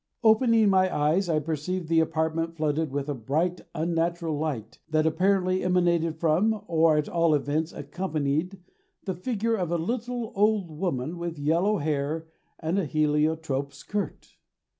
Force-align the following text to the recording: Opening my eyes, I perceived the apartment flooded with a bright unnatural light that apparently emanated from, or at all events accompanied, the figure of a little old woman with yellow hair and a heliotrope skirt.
Opening 0.23 0.67
my 0.67 0.91
eyes, 0.91 1.29
I 1.29 1.37
perceived 1.37 1.87
the 1.87 1.99
apartment 1.99 2.55
flooded 2.55 2.89
with 2.91 3.07
a 3.07 3.13
bright 3.13 3.61
unnatural 3.75 4.35
light 4.35 4.79
that 4.89 5.05
apparently 5.05 5.63
emanated 5.63 6.15
from, 6.19 6.63
or 6.65 6.97
at 6.97 7.07
all 7.07 7.35
events 7.35 7.71
accompanied, 7.71 8.57
the 9.05 9.13
figure 9.13 9.53
of 9.53 9.71
a 9.71 9.77
little 9.77 10.31
old 10.35 10.71
woman 10.71 11.19
with 11.19 11.37
yellow 11.37 11.77
hair 11.77 12.25
and 12.59 12.79
a 12.79 12.85
heliotrope 12.85 13.73
skirt. 13.73 14.37